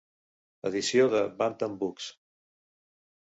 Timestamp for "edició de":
0.69-1.19